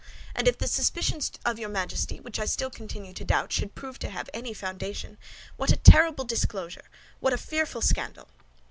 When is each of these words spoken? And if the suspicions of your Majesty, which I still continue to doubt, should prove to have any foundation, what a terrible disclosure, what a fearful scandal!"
And 0.33 0.47
if 0.47 0.57
the 0.57 0.65
suspicions 0.65 1.31
of 1.45 1.59
your 1.59 1.69
Majesty, 1.69 2.19
which 2.19 2.39
I 2.39 2.45
still 2.45 2.71
continue 2.71 3.13
to 3.13 3.23
doubt, 3.23 3.51
should 3.51 3.75
prove 3.75 3.99
to 3.99 4.09
have 4.09 4.31
any 4.33 4.51
foundation, 4.51 5.19
what 5.57 5.71
a 5.71 5.75
terrible 5.77 6.25
disclosure, 6.25 6.89
what 7.19 7.33
a 7.33 7.37
fearful 7.37 7.83
scandal!" 7.83 8.27